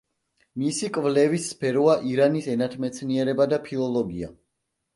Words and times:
მისი 0.61 0.89
კვლევის 0.95 1.45
სფეროა 1.53 1.99
ირანის 2.13 2.49
ენათმეცნიერება 2.55 3.49
და 3.55 3.63
ფილოლოგია. 3.69 4.35